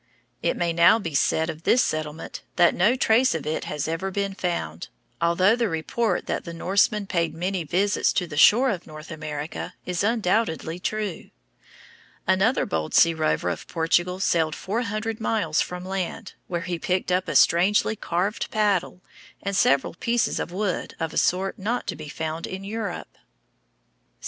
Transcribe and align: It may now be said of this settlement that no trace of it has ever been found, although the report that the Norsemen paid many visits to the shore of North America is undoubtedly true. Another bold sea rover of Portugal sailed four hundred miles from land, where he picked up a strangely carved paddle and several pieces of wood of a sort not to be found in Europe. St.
It 0.41 0.57
may 0.57 0.73
now 0.73 0.97
be 0.97 1.13
said 1.13 1.47
of 1.47 1.61
this 1.61 1.83
settlement 1.83 2.41
that 2.55 2.73
no 2.73 2.95
trace 2.95 3.35
of 3.35 3.45
it 3.45 3.65
has 3.65 3.87
ever 3.87 4.09
been 4.09 4.33
found, 4.33 4.87
although 5.21 5.55
the 5.55 5.69
report 5.69 6.25
that 6.25 6.43
the 6.43 6.55
Norsemen 6.55 7.05
paid 7.05 7.35
many 7.35 7.63
visits 7.63 8.11
to 8.13 8.25
the 8.25 8.35
shore 8.35 8.71
of 8.71 8.87
North 8.87 9.11
America 9.11 9.75
is 9.85 10.03
undoubtedly 10.03 10.79
true. 10.79 11.29
Another 12.25 12.65
bold 12.65 12.95
sea 12.95 13.13
rover 13.13 13.49
of 13.51 13.67
Portugal 13.67 14.19
sailed 14.19 14.55
four 14.55 14.81
hundred 14.81 15.19
miles 15.19 15.61
from 15.61 15.85
land, 15.85 16.33
where 16.47 16.61
he 16.61 16.79
picked 16.79 17.11
up 17.11 17.27
a 17.27 17.35
strangely 17.35 17.95
carved 17.95 18.49
paddle 18.49 19.01
and 19.43 19.55
several 19.55 19.93
pieces 19.93 20.39
of 20.39 20.51
wood 20.51 20.95
of 20.99 21.13
a 21.13 21.17
sort 21.17 21.59
not 21.59 21.85
to 21.85 21.95
be 21.95 22.09
found 22.09 22.47
in 22.47 22.63
Europe. 22.63 23.09
St. 23.13 23.25